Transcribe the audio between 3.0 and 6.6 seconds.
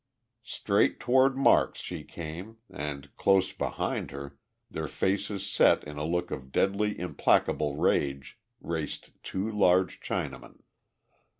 close behind her their faces set in a look of